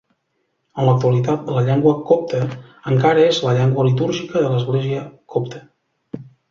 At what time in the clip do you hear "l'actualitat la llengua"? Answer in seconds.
0.87-1.91